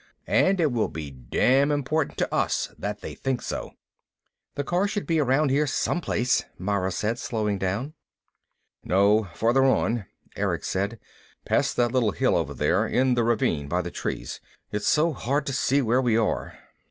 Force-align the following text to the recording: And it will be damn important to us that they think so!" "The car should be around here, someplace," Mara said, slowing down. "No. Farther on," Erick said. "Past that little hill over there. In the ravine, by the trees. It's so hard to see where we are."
And 0.25 0.59
it 0.59 0.71
will 0.71 0.87
be 0.87 1.11
damn 1.11 1.69
important 1.69 2.17
to 2.17 2.33
us 2.33 2.73
that 2.75 3.01
they 3.01 3.13
think 3.13 3.39
so!" 3.43 3.73
"The 4.55 4.63
car 4.63 4.87
should 4.87 5.05
be 5.05 5.19
around 5.21 5.51
here, 5.51 5.67
someplace," 5.67 6.43
Mara 6.57 6.91
said, 6.91 7.19
slowing 7.19 7.59
down. 7.59 7.93
"No. 8.83 9.25
Farther 9.35 9.63
on," 9.63 10.07
Erick 10.35 10.63
said. 10.63 10.97
"Past 11.45 11.75
that 11.77 11.91
little 11.91 12.13
hill 12.13 12.35
over 12.35 12.55
there. 12.55 12.87
In 12.87 13.13
the 13.13 13.23
ravine, 13.23 13.67
by 13.67 13.83
the 13.83 13.91
trees. 13.91 14.41
It's 14.71 14.87
so 14.87 15.13
hard 15.13 15.45
to 15.45 15.53
see 15.53 15.83
where 15.83 16.01
we 16.01 16.17
are." 16.17 16.55